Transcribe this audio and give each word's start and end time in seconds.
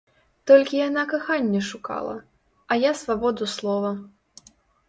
Толькі 0.51 0.79
яна 0.87 1.03
каханне 1.11 1.61
шукала, 1.69 2.15
а 2.71 2.81
я 2.89 2.97
свабоду 3.03 3.51
слова. 3.55 3.91